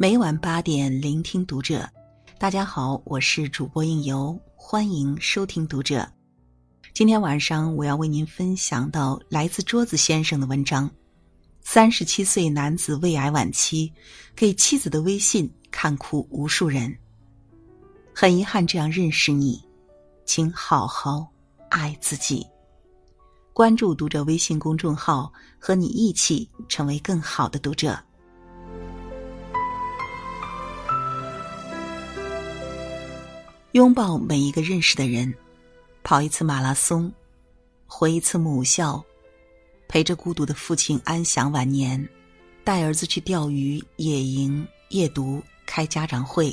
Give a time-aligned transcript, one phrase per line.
[0.00, 1.84] 每晚八点，聆听读者。
[2.38, 6.08] 大家好，我是主播应由，欢迎收听读者。
[6.94, 10.88] 今天晚上我要为您分享到来自桌子先生的文章：
[11.62, 13.92] 三十七岁男子胃癌晚期，
[14.36, 16.96] 给妻子的微信看哭无数人。
[18.14, 19.60] 很遗憾这样认识你，
[20.24, 21.26] 请好好
[21.70, 22.46] 爱自己。
[23.52, 28.00] 关注读者微信公众号，和你一起成为更好的读者。
[33.78, 35.32] 拥抱每一个认识的人，
[36.02, 37.12] 跑一次马拉松，
[37.86, 39.00] 回一次母校，
[39.86, 42.08] 陪着孤独的父亲安享晚年，
[42.64, 46.52] 带儿子去钓鱼、野营、夜读、开家长会，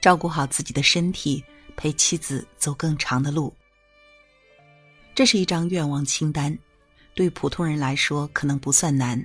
[0.00, 1.42] 照顾好自己的身体，
[1.74, 3.52] 陪妻子走更长的路。
[5.16, 6.56] 这是一张愿望清单，
[7.12, 9.20] 对普通人来说可能不算难，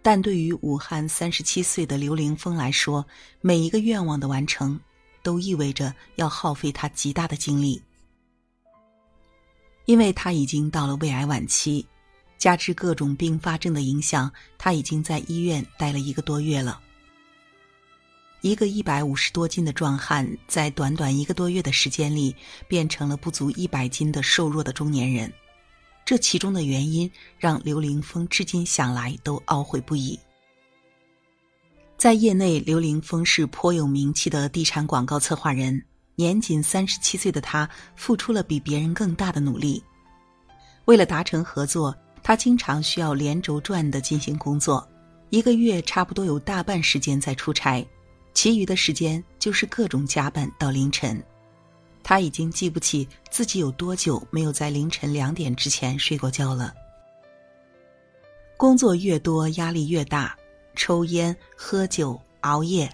[0.00, 3.04] 但对于武汉三十七岁的刘凌峰来说，
[3.42, 4.80] 每一个愿望的完成。
[5.22, 7.82] 都意味着要耗费他极大的精力，
[9.84, 11.86] 因为他已经到了胃癌晚期，
[12.38, 16.80] 加之各种并发症的影响，他已经在医院待了一个多月了。
[18.40, 22.34] 一个一百五十多斤的壮汉，在短短一个多月的时间里，
[22.66, 25.32] 变成了不足一百斤的瘦弱的中年人。
[26.04, 30.18] 这其中的原因，让刘凌峰至今想来都懊悔不已。
[32.02, 35.80] 在业内，刘凌峰是颇有名气的地产广告策划人。
[36.16, 39.80] 年仅三十七岁的他，付出了比别人更大的努力。
[40.86, 44.84] 为了达成合作，他经常需要连轴转的进行工作，
[45.30, 47.86] 一个月差不多有大半时间在出差，
[48.34, 51.22] 其余的时间就是各种加班到凌晨。
[52.02, 56.74] 他已经记不起自己有多久没有在凌晨两点之前睡过觉了。
[58.56, 60.36] 工作越多，压力越大。
[60.74, 62.90] 抽烟、喝酒、熬夜，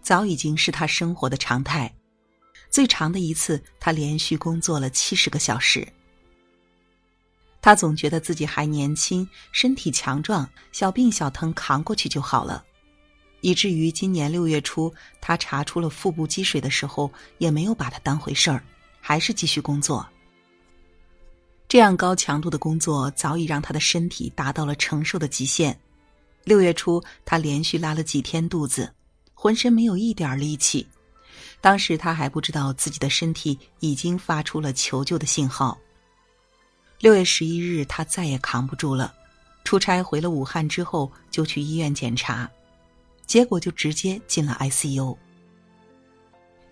[0.00, 1.92] 早已经是他生活的常态。
[2.70, 5.86] 最长的一次，他连续工作了七十个小时。
[7.60, 12.64] 他总觉得自己还年轻，身体强壮，小病小疼扛过去就好了。
[13.40, 18.64] 以至于今年六月初，他查出了腹部积水的时候，也没有把它当回事儿，
[19.00, 20.08] 还是继续工作。
[21.68, 25.78] 这样高强度的工作，早已让他的身体达到了承受的极限。
[26.44, 28.92] 六月初，他连续拉了几天肚子，
[29.34, 30.86] 浑身没有一点力气。
[31.60, 35.78] 当时他还不知道自己的身体已经发出了求救的信号。
[36.98, 39.14] 六月十一日，他再也扛不住了，
[39.64, 42.50] 出差回了武汉之后，就去医院检查，
[43.24, 45.16] 结果就直接进了 ICU。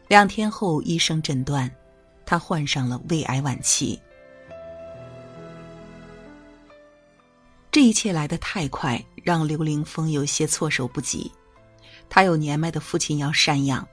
[0.08, 1.70] 两天后，医生诊断，
[2.26, 4.00] 他患上了胃癌晚期。
[7.72, 11.30] 这一切来得太快，让刘凌峰有些措手不及。
[12.08, 13.86] 他有年迈的父亲要赡养，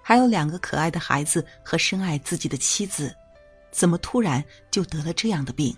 [0.00, 3.12] 还有两个可爱的孩子和深爱自己的妻子，
[3.72, 5.76] 怎么突然就得了这样的病？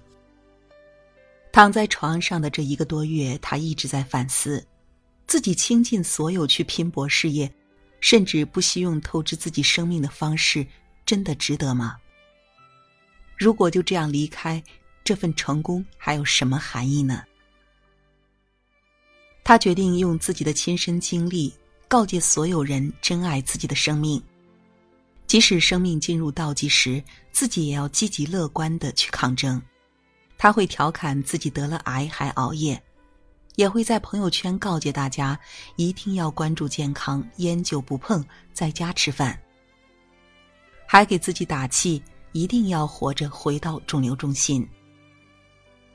[1.50, 4.62] 躺在床上的这一个多月，他一直在反思：
[5.26, 7.50] 自己倾尽所有去拼搏事业，
[8.00, 10.66] 甚至不惜用透支自己生命的方式，
[11.06, 11.96] 真的值得吗？
[13.38, 14.62] 如果就这样离开，
[15.02, 17.24] 这份成功还有什么含义呢？
[19.46, 21.54] 他决定用自己的亲身经历
[21.86, 24.20] 告诫所有人：珍爱自己的生命，
[25.28, 29.62] 即使生命进入倒计时，自己也要积极乐观的去抗争。
[30.36, 32.82] 他会调侃自己得了癌还熬夜，
[33.54, 35.38] 也会在朋友圈告诫大家
[35.76, 39.40] 一定要关注健康，烟酒不碰，在家吃饭。
[40.88, 42.02] 还给自己打气，
[42.32, 44.68] 一定要活着回到肿瘤中心。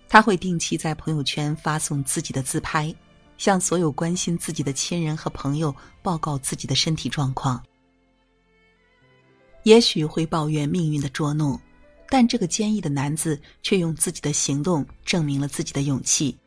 [0.08, 2.96] 他会定期在朋友圈发送自己的自拍。
[3.42, 7.60] 向所有关心自己的亲人和朋友报告自己的身体状况。
[9.64, 11.60] 也许会抱怨命运的捉弄，
[12.08, 16.38] 但这个坚毅的男子却用自己的行动证明了自己的勇气。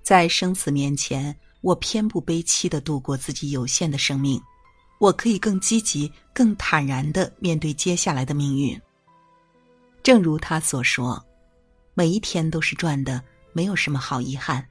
[0.00, 4.40] 在生死面前，我偏不悲戚的度过自己有限的生命，
[5.00, 8.80] 我可以更积极、更坦然的面对接下来的命运。
[10.04, 11.20] 正如他所说
[11.94, 13.20] ：“每一天都是赚的，
[13.52, 14.64] 没有什么好遗憾。”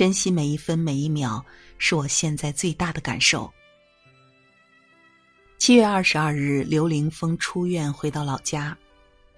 [0.00, 1.44] 珍惜每一分每一秒，
[1.76, 3.52] 是我现在最大的感受。
[5.58, 8.74] 七月二十二日，刘凌峰出院回到老家，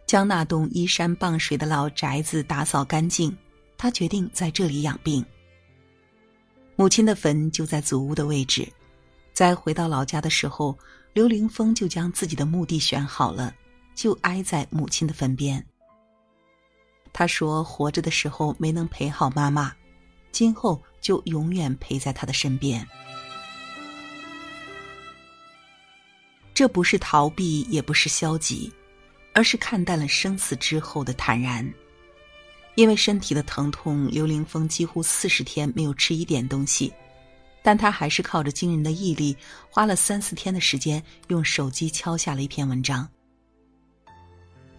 [0.06, 3.36] 将那栋依山傍水的老宅子打扫干净。
[3.76, 5.26] 他决定在这里养病。
[6.76, 8.64] 母亲的坟就在祖屋的位置，
[9.32, 10.78] 在回到老家的时候，
[11.12, 13.52] 刘凌峰就将自己的墓地选好了，
[13.96, 15.66] 就挨在母亲的坟边。
[17.12, 19.74] 他说：“活着的时候没能陪好妈妈。”
[20.32, 22.86] 今后就永远陪在他的身边。
[26.54, 28.70] 这不是逃避也不是消极
[29.32, 31.72] 而是看淡了生死之后的坦然。
[32.74, 36.90] 因为身体的疼痛刘凌峰几乎四十天没有吃一点东西
[37.62, 39.36] 但他还是靠着惊人的毅力
[39.70, 43.08] 花了三四天的时间用手机敲下了一篇文章。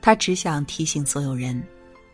[0.01, 1.61] 他只想提醒所有人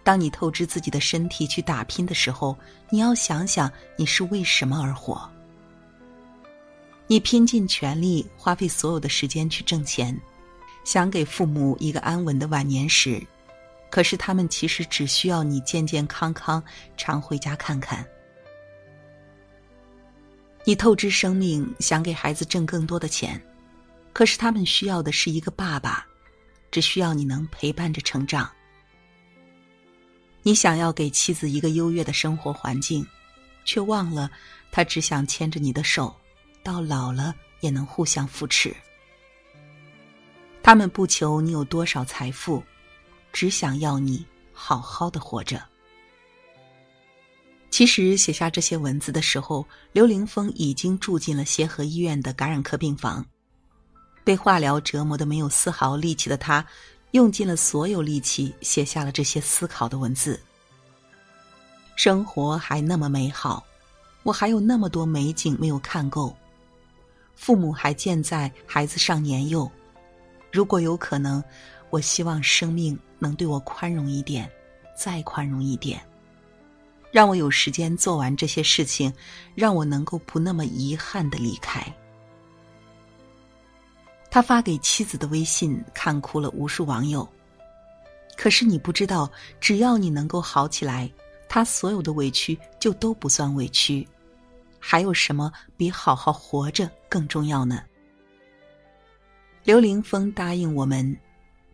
[0.10, 2.58] 当你透支自己的身体去打拼的时候，
[2.90, 5.30] 你要想想你是为什么而活。
[7.06, 10.20] 你拼尽全力，花费所有的时间去挣钱，
[10.84, 13.22] 想给父母一个安稳的晚年时。
[13.92, 16.64] 可是他们其实只需要你健健康康，
[16.98, 18.04] 常回家看看。
[20.64, 23.40] 你透支生命想给孩子挣更多的钱，
[24.12, 26.04] 可是他们需要的是一个爸爸，
[26.72, 28.50] 只需要你能陪伴着成长。
[30.44, 33.06] 你想要给妻子一个优越的生活环境，
[33.66, 34.30] 却忘了
[34.72, 36.16] 他只想牵着你的手，
[36.64, 38.76] 到老了也能互相扶持。
[40.62, 42.64] 他们不求你有多少财富。
[43.32, 45.64] 只想要你好好的活着。
[47.70, 53.24] 其实写下这些文字的时候，刘凌峰已经住进了协和医院的感染科病房。
[54.24, 56.66] 被化疗折磨的没有丝毫力气的他，
[57.12, 60.40] 用尽了所有力气写下了这些思考的文字。
[61.96, 63.66] 生活还那么美好，
[64.24, 66.36] 我还有那么多美景没有看够。
[67.36, 69.70] 父母还健在，孩子尚年幼。
[70.52, 71.44] 如果有可能，
[71.90, 72.98] 我希望生命。
[73.22, 74.50] 能对我宽容一点，
[74.96, 76.02] 再宽容一点，
[77.12, 79.14] 让我有时间做完这些事情，
[79.56, 81.86] 让我能够不那么遗憾的离开。
[84.32, 87.28] 他发给妻子的微信看哭了无数网友。
[88.38, 89.30] 可是你不知道，
[89.60, 91.12] 只要你能够好起来，
[91.48, 94.08] 他所有的委屈就都不算委屈。
[94.80, 97.84] 还有什么比好好活着更重要呢？
[99.64, 101.18] 刘凌峰答应我们。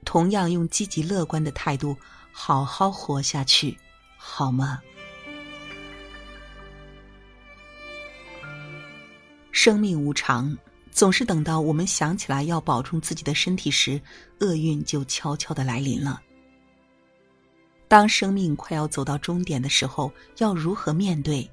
[0.03, 1.97] 同样用积极乐观的态度，
[2.31, 3.75] 好好活下去，
[4.17, 4.79] 好吗？
[9.51, 10.55] 生命无常，
[10.95, 14.01] 总是等到我们想起来要保重自己的身体时，
[14.39, 16.21] 厄运就悄悄的来临了。
[17.89, 21.47] 当生命快要走到终点的时候，要如何面对？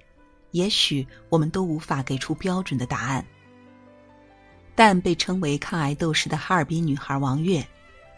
[0.53, 3.27] 也许我们都无法给出标准的答案。
[4.77, 7.67] 但被称为抗癌斗士的哈尔滨女孩王悦。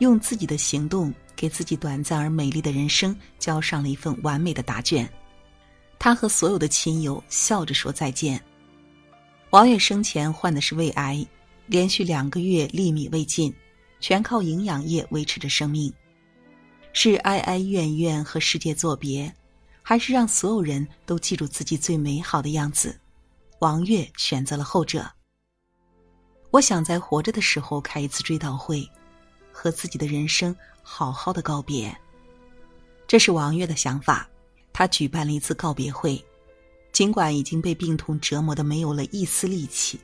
[0.00, 5.08] 用自己的行动给自己短暂而美丽的人生交上了一份完美的答卷。
[5.98, 8.38] 她和所有的亲友笑着说再见。
[9.54, 11.24] 王月生前患的是胃癌，
[11.68, 13.54] 连续两个月粒米未进，
[14.00, 15.94] 全靠营养液维持着生命。
[16.92, 19.32] 是哀哀怨怨和世界作别，
[19.80, 22.98] 还是让所有人都记住自己最美好的样子？
[23.60, 25.08] 王月选择了后者。
[26.50, 28.84] 我想在活着的时候开一次追悼会。
[29.52, 30.52] 和自己的人生
[30.82, 31.96] 好好的告别，
[33.06, 34.28] 这是王月的想法。
[34.72, 36.20] 他举办了一次告别会，
[36.94, 39.98] 尽管已经被病痛折磨的没有了一丝力气，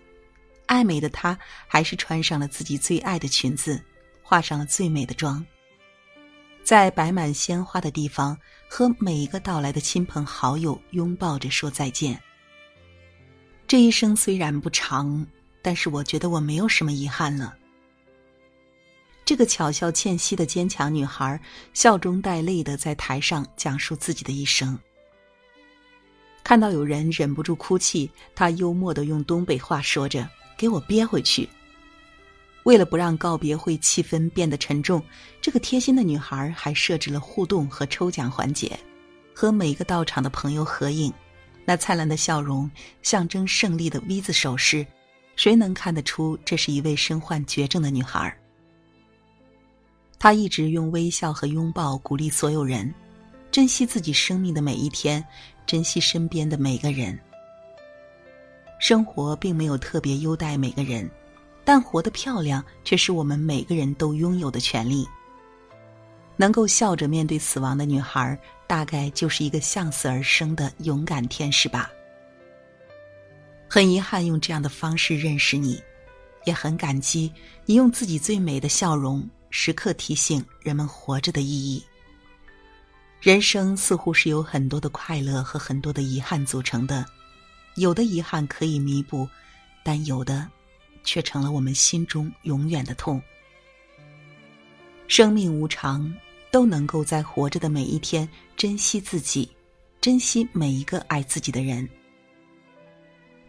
[0.67, 1.39] 爱美的她
[1.69, 3.81] 还是穿上了自己最爱的裙子，
[4.23, 5.47] 化上了最美的妆，
[6.65, 8.37] 在摆满鲜花的地方
[8.69, 12.21] 和每一个到来的亲朋好友拥抱着说再见。
[13.69, 15.25] 这一生虽然不长，
[15.62, 17.57] 但是我觉得我没有什么遗憾了。
[19.25, 21.41] 这个巧笑倩兮的坚强女孩，
[21.73, 24.76] 笑中带泪的在台上讲述自己的一生。
[26.50, 30.28] 看到有人忍不住哭泣，她幽默的用东北话说着
[30.59, 31.49] ：“给我憋回去。”
[32.66, 35.00] 为了不让告别会气氛变得沉重，
[35.40, 38.76] 这个贴心的女孩还设置了互动和抽奖环节，
[39.33, 41.12] 和每个到场的朋友合影。
[41.64, 42.69] 那灿烂的笑容，
[43.00, 44.85] 象征胜利的 V 字手势，
[45.37, 48.37] 谁能看得出这是一位身患绝症的女孩？
[50.19, 52.92] 他一直用微笑和拥抱鼓励所有人，
[53.50, 55.25] 珍惜自己生命的每一天，
[55.66, 57.19] 珍惜身边的每个人。
[58.78, 61.11] 生活并没有特别优待每个人，
[61.64, 65.07] 但活得漂亮却是我们每个人都拥有的权利。
[66.37, 71.90] 能够笑着面对死亡的女孩，大概就是一个向死而生的勇敢天使吧。
[73.69, 75.83] 很遗憾用这样的方式认识你，
[76.45, 77.30] 也很感激
[77.66, 79.28] 你用自己最美的笑容。
[79.50, 81.85] 时刻提醒人们活着的意义。
[83.21, 87.05] 人生似乎是有很多的快乐和很多的遗憾组成的，
[87.77, 89.29] 有的遗憾可以弥补，
[89.85, 90.49] 但有的
[91.05, 93.21] 却成了我们心中永远的痛。
[95.07, 96.11] 生命无常，
[96.50, 99.50] 都能够在活着的每一天珍惜自己，
[100.00, 101.87] 珍惜每一个爱自己的人。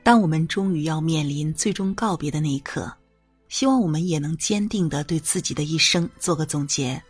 [0.04, 2.92] 当我们终于要面临最终告别的那一刻。
[3.48, 7.02] 希望我们也能坚定的对自己的一生做个总结。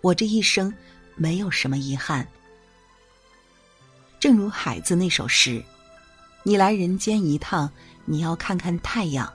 [0.00, 0.72] 我这一生
[1.16, 2.26] 没有什么遗憾。
[4.20, 5.62] 正如海子那首诗
[6.44, 7.70] ：“你来人间一趟，
[8.04, 9.30] 你要看看太阳，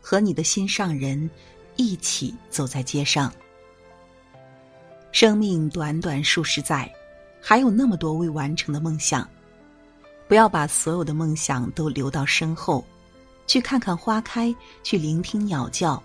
[0.00, 1.30] 和你的心上人
[1.76, 3.32] 一起走在街上。”
[5.12, 6.92] 生命短短数十载，
[7.40, 9.28] 还有那么多未完成的梦想。
[10.28, 12.84] 不要把所有的梦想都留到身后，
[13.46, 16.02] 去看看花开，去聆听鸟叫，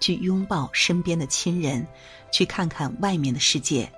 [0.00, 1.86] 去拥抱身边的亲人，
[2.32, 3.90] 去看看外面的世界。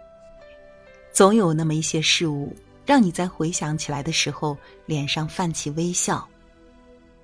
[1.12, 2.56] 总有那么一些事物。
[2.84, 6.26] 让你在回想起来的时候，脸上泛起微笑；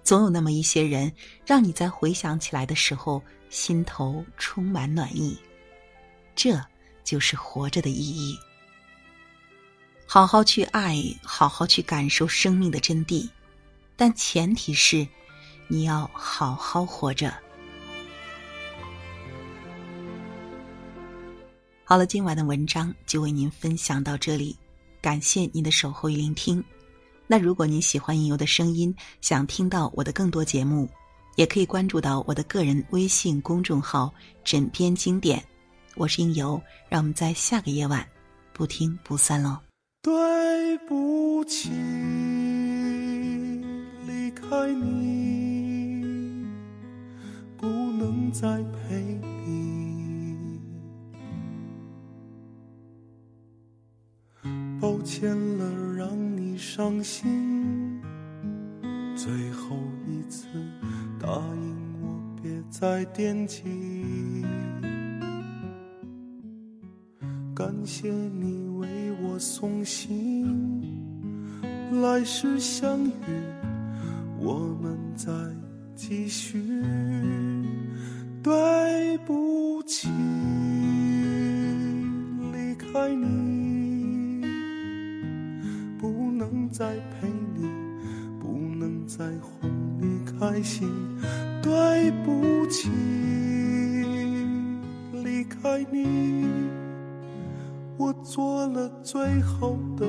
[0.05, 1.13] 总有那么一些人，
[1.45, 5.37] 让你在回想起来的时候，心头充满暖意。
[6.37, 6.65] 这
[7.03, 8.39] 就是活着的意义。
[10.07, 13.29] 好好去爱，好好去感受生命的真谛，
[13.97, 15.05] 但前提是，
[15.67, 17.35] 你要好好活着。
[21.91, 24.55] 好了，今晚的文章就为您分享到这里。
[25.01, 26.63] 感谢您的守候与聆听。
[27.27, 30.87] 那如果您喜欢应由的声音，想听到我的更多节目，
[31.37, 34.13] 也可以关注到我的个人微信公众号
[34.45, 35.43] “枕边经典”。
[35.97, 38.07] 我是应由，让我们在下个夜晚
[38.53, 39.57] 不听不散喽。
[40.03, 41.71] 对不起，
[44.07, 46.05] 离开你，
[47.57, 49.03] 不能再陪
[49.47, 49.58] 你。
[54.99, 58.01] 抱歉了，让你伤心。
[59.15, 60.49] 最后一次，
[61.21, 63.63] 答应我别再惦记。
[67.55, 68.89] 感谢你为
[69.23, 70.83] 我送行，
[72.03, 73.13] 来世相遇，
[74.41, 75.33] 我们再
[75.95, 76.83] 继续。
[78.43, 80.09] 对不起，
[89.19, 89.69] 在哄
[90.01, 90.89] 你开心。
[91.61, 92.89] 对不起，
[95.13, 96.47] 离开你，
[97.97, 100.07] 我做了最后的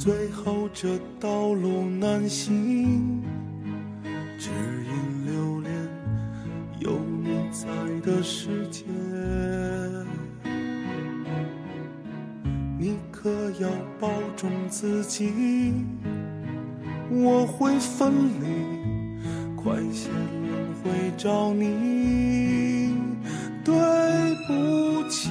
[0.00, 3.22] 最后这道路难行，
[4.38, 5.70] 只因留恋
[6.78, 7.68] 有你在
[8.00, 8.86] 的世界。
[12.78, 13.28] 你可
[13.60, 13.68] 要
[14.00, 15.74] 保重自己，
[17.10, 19.20] 我会分离，
[19.54, 22.94] 快些轮回找你。
[23.62, 23.74] 对
[24.48, 25.30] 不起，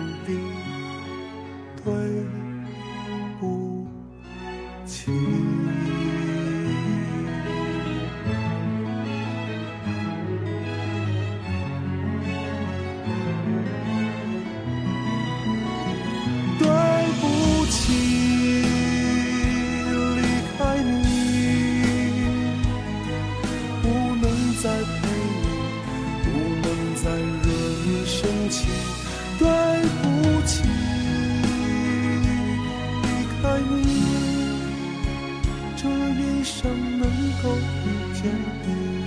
[36.41, 37.07] 一生能
[37.43, 37.55] 够
[37.85, 38.33] 遇见
[38.65, 39.05] 你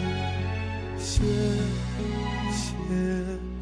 [0.97, 1.25] 谢
[2.53, 3.54] 谢